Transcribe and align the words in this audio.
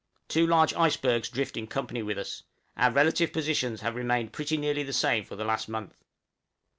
Two 0.27 0.47
large 0.47 0.73
icebergs 0.73 1.29
drift 1.29 1.55
in 1.55 1.67
company 1.67 2.01
with 2.01 2.17
us; 2.17 2.41
our 2.75 2.89
relative 2.89 3.31
positions 3.31 3.81
have 3.81 3.93
remained 3.93 4.33
pretty 4.33 4.57
nearly 4.57 4.81
the 4.81 4.93
same 4.93 5.23
for 5.23 5.35
the 5.35 5.45
last 5.45 5.69
month. 5.69 5.95